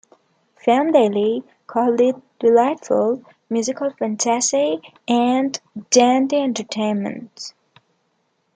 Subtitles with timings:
[0.55, 7.53] "Film Daily" called it "delightful musical fantasy" and "dandy entertainment".